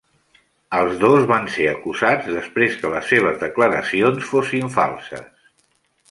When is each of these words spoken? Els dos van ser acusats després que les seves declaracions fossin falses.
Els 0.75 0.93
dos 1.01 1.25
van 1.31 1.43
ser 1.57 1.67
acusats 1.71 2.31
després 2.37 2.77
que 2.85 2.91
les 2.93 3.11
seves 3.15 3.37
declaracions 3.43 4.25
fossin 4.31 4.73
falses. 4.77 5.29